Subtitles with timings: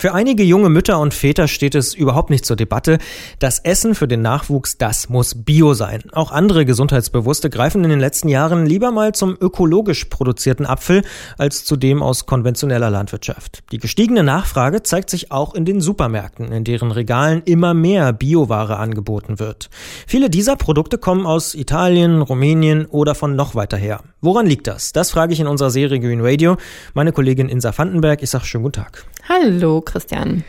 [0.00, 2.96] Für einige junge Mütter und Väter steht es überhaupt nicht zur Debatte.
[3.38, 6.04] Das Essen für den Nachwuchs, das muss bio sein.
[6.12, 11.02] Auch andere Gesundheitsbewusste greifen in den letzten Jahren lieber mal zum ökologisch produzierten Apfel
[11.36, 13.62] als zu dem aus konventioneller Landwirtschaft.
[13.72, 18.78] Die gestiegene Nachfrage zeigt sich auch in den Supermärkten, in deren Regalen immer mehr Bioware
[18.78, 19.68] angeboten wird.
[20.06, 24.00] Viele dieser Produkte kommen aus Italien, Rumänien oder von noch weiter her.
[24.22, 24.92] Woran liegt das?
[24.92, 26.56] Das frage ich in unserer Serie Green Radio.
[26.94, 29.04] Meine Kollegin Insa Vandenberg, ich sage schönen guten Tag.
[29.28, 30.44] Hallo, Christian.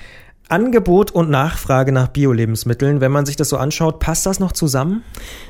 [0.51, 5.03] Angebot und Nachfrage nach Bio-Lebensmitteln, wenn man sich das so anschaut, passt das noch zusammen?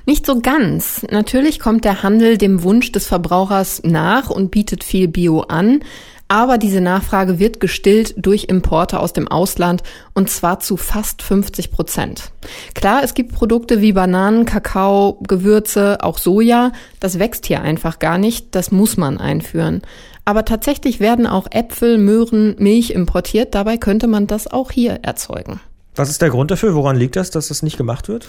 [0.05, 1.05] Nicht so ganz.
[1.09, 5.81] Natürlich kommt der Handel dem Wunsch des Verbrauchers nach und bietet viel Bio an.
[6.31, 11.71] Aber diese Nachfrage wird gestillt durch Importe aus dem Ausland und zwar zu fast 50
[11.71, 12.31] Prozent.
[12.73, 16.71] Klar, es gibt Produkte wie Bananen, Kakao, Gewürze, auch Soja.
[17.01, 18.55] Das wächst hier einfach gar nicht.
[18.55, 19.81] Das muss man einführen.
[20.23, 23.53] Aber tatsächlich werden auch Äpfel, Möhren, Milch importiert.
[23.53, 25.59] Dabei könnte man das auch hier erzeugen.
[26.01, 26.73] Was ist der Grund dafür?
[26.73, 28.25] Woran liegt das, dass das nicht gemacht wird?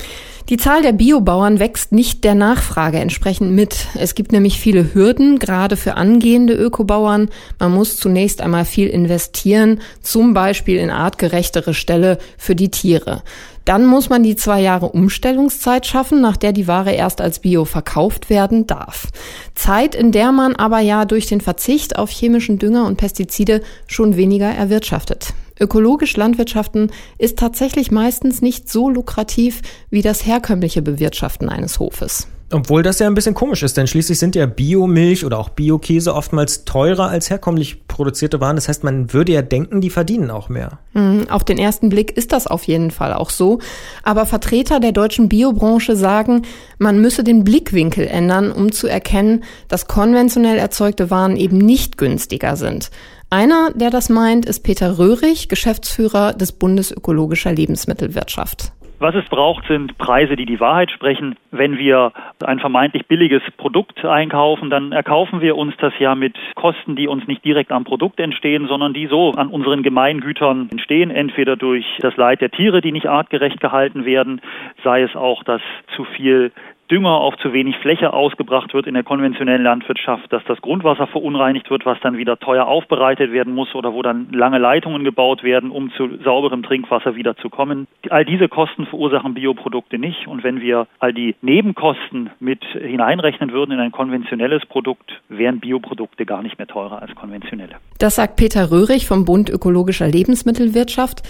[0.50, 3.86] Die Zahl der Biobauern wächst nicht der Nachfrage entsprechend mit.
[3.94, 7.30] Es gibt nämlich viele Hürden, gerade für angehende Ökobauern.
[7.58, 13.22] Man muss zunächst einmal viel investieren, zum Beispiel in artgerechtere Ställe für die Tiere.
[13.64, 17.64] Dann muss man die zwei Jahre Umstellungszeit schaffen, nach der die Ware erst als Bio
[17.64, 19.06] verkauft werden darf.
[19.54, 24.18] Zeit, in der man aber ja durch den Verzicht auf chemischen Dünger und Pestizide schon
[24.18, 25.32] weniger erwirtschaftet.
[25.62, 32.26] Ökologisch Landwirtschaften ist tatsächlich meistens nicht so lukrativ wie das herkömmliche Bewirtschaften eines Hofes.
[32.50, 36.14] Obwohl das ja ein bisschen komisch ist, denn schließlich sind ja Biomilch oder auch Biokäse
[36.14, 38.56] oftmals teurer als herkömmlich produzierte Waren.
[38.56, 40.78] Das heißt, man würde ja denken, die verdienen auch mehr.
[40.94, 43.60] Mhm, auf den ersten Blick ist das auf jeden Fall auch so.
[44.02, 46.42] Aber Vertreter der deutschen Biobranche sagen,
[46.78, 52.56] man müsse den Blickwinkel ändern, um zu erkennen, dass konventionell erzeugte Waren eben nicht günstiger
[52.56, 52.90] sind.
[53.30, 58.72] Einer, der das meint, ist Peter Röhrig, Geschäftsführer des Bundes ökologischer Lebensmittelwirtschaft.
[59.02, 61.34] Was es braucht, sind Preise, die die Wahrheit sprechen.
[61.50, 62.12] Wenn wir
[62.44, 67.26] ein vermeintlich billiges Produkt einkaufen, dann erkaufen wir uns das ja mit Kosten, die uns
[67.26, 72.16] nicht direkt am Produkt entstehen, sondern die so an unseren Gemeingütern entstehen, entweder durch das
[72.16, 74.40] Leid der Tiere, die nicht artgerecht gehalten werden,
[74.84, 75.62] sei es auch, dass
[75.96, 76.52] zu viel
[76.92, 81.70] Dünger auf zu wenig Fläche ausgebracht wird in der konventionellen Landwirtschaft, dass das Grundwasser verunreinigt
[81.70, 85.70] wird, was dann wieder teuer aufbereitet werden muss oder wo dann lange Leitungen gebaut werden,
[85.70, 87.86] um zu sauberem Trinkwasser wieder zu kommen.
[88.10, 90.26] All diese Kosten verursachen Bioprodukte nicht.
[90.26, 96.26] Und wenn wir all die Nebenkosten mit hineinrechnen würden in ein konventionelles Produkt, wären Bioprodukte
[96.26, 97.76] gar nicht mehr teurer als konventionelle.
[98.00, 101.22] Das sagt Peter Röhrig vom Bund Ökologischer Lebensmittelwirtschaft.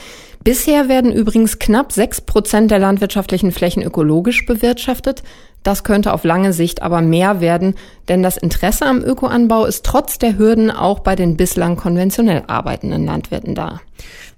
[0.42, 5.22] Bisher werden übrigens knapp sechs Prozent der landwirtschaftlichen Flächen ökologisch bewirtschaftet.
[5.62, 7.74] Das könnte auf lange Sicht aber mehr werden,
[8.08, 13.06] denn das Interesse am Ökoanbau ist trotz der Hürden auch bei den bislang konventionell arbeitenden
[13.06, 13.80] Landwirten da.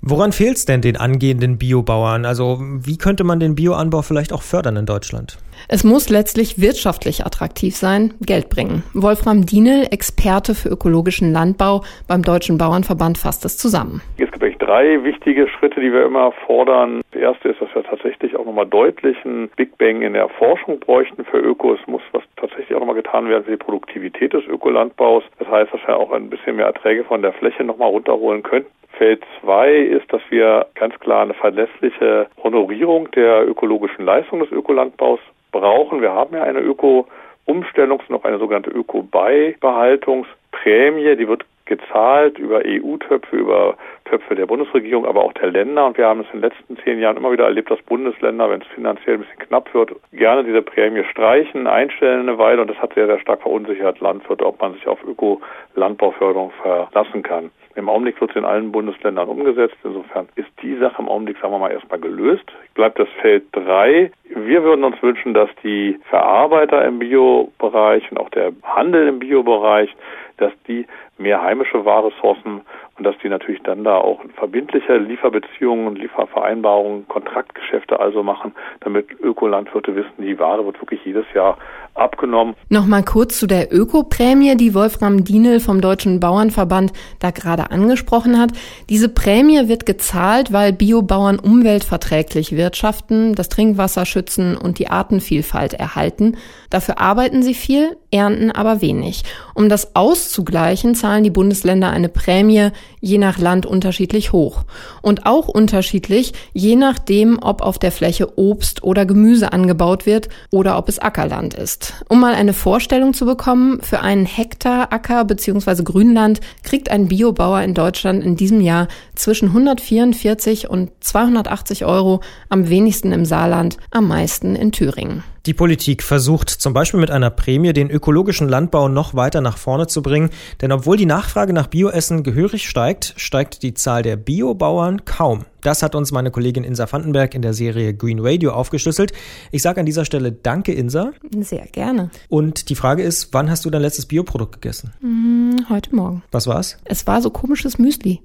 [0.02, 2.26] Woran fehlt es denn den angehenden Biobauern?
[2.26, 5.38] Also wie könnte man den Bioanbau vielleicht auch fördern in Deutschland?
[5.68, 8.82] Es muss letztlich wirtschaftlich attraktiv sein, Geld bringen.
[8.94, 14.02] Wolfram Dienel, Experte für ökologischen Landbau beim Deutschen Bauernverband, fasst es zusammen.
[14.18, 17.02] Es gibt eigentlich drei wichtige Schritte, die wir immer fordern.
[17.12, 20.80] Das erste ist, dass wir tatsächlich auch nochmal deutlich einen Big Bang in der Forschung
[20.80, 21.74] bräuchten für Öko.
[21.74, 25.22] Es muss was tatsächlich auch nochmal getan werden für die Produktivität des Ökolandbaus.
[25.38, 28.70] Das heißt, dass wir auch ein bisschen mehr Erträge von der Fläche nochmal runterholen könnten.
[28.96, 35.18] Feld 2 ist, dass wir ganz klar eine verlässliche Honorierung der ökologischen Leistung des Ökolandbaus
[35.54, 36.02] brauchen.
[36.02, 43.76] Wir haben ja eine Öko-Umstellung, noch eine sogenannte Öko-Beibehaltungsprämie, die wird gezahlt über EU-Töpfe, über
[44.04, 45.86] Töpfe der Bundesregierung, aber auch der Länder.
[45.86, 48.60] Und wir haben es in den letzten zehn Jahren immer wieder erlebt, dass Bundesländer, wenn
[48.60, 52.62] es finanziell ein bisschen knapp wird, gerne diese Prämie streichen, einstellen eine Weile.
[52.62, 57.50] Und das hat sehr, sehr stark verunsichert Landwirte, ob man sich auf Öko-Landbauförderung verlassen kann.
[57.76, 59.76] Im Augenblick wird es in allen Bundesländern umgesetzt.
[59.82, 62.44] Insofern ist die Sache im Augenblick, sagen wir mal, erstmal gelöst.
[62.74, 64.12] Bleibt das Feld drei.
[64.28, 69.90] Wir würden uns wünschen, dass die Verarbeiter im Biobereich und auch der Handel im Biobereich,
[70.36, 70.86] dass die
[71.18, 72.62] mehr heimische Ware sourcen
[72.96, 79.94] und dass die natürlich dann da auch verbindliche Lieferbeziehungen, Liefervereinbarungen, Kontraktgeschäfte also machen, damit Ökolandwirte
[79.94, 81.58] wissen, die Ware wird wirklich jedes Jahr
[81.94, 82.54] abgenommen.
[82.68, 88.50] Nochmal kurz zu der Ökoprämie, die Wolfram Dienel vom Deutschen Bauernverband da gerade angesprochen hat.
[88.88, 96.36] Diese Prämie wird gezahlt, weil Biobauern umweltverträglich wirtschaften, das Trinkwasser schützen und die Artenvielfalt erhalten.
[96.70, 99.22] Dafür arbeiten sie viel, ernten aber wenig.
[99.54, 102.70] Um das auszugleichen, zahlen die Bundesländer eine Prämie
[103.00, 104.64] je nach Land unterschiedlich hoch.
[105.02, 110.78] Und auch unterschiedlich, je nachdem, ob auf der Fläche Obst oder Gemüse angebaut wird oder
[110.78, 111.83] ob es Ackerland ist.
[112.08, 115.82] Um mal eine Vorstellung zu bekommen, für einen Hektar Acker bzw.
[115.82, 122.68] Grünland kriegt ein Biobauer in Deutschland in diesem Jahr zwischen 144 und 280 Euro, am
[122.68, 125.24] wenigsten im Saarland, am meisten in Thüringen.
[125.46, 129.86] Die Politik versucht zum Beispiel mit einer Prämie den ökologischen Landbau noch weiter nach vorne
[129.86, 130.30] zu bringen,
[130.62, 135.44] denn obwohl die Nachfrage nach Bioessen gehörig steigt, steigt die Zahl der Biobauern kaum.
[135.60, 139.12] Das hat uns meine Kollegin Insa Vandenberg in der Serie Green Radio aufgeschlüsselt.
[139.50, 141.12] Ich sage an dieser Stelle Danke, Insa.
[141.38, 142.10] Sehr gerne.
[142.30, 144.94] Und die Frage ist, wann hast du dein letztes Bioprodukt gegessen?
[145.00, 146.22] Hm, heute Morgen.
[146.32, 146.78] Was war's?
[146.86, 148.22] Es war so komisches Müsli.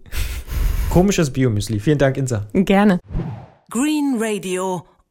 [0.89, 1.81] Komisches Biomüsli.
[1.81, 2.47] Vielen Dank, Insa.
[2.53, 3.01] Gerne.
[3.69, 4.85] Green Radio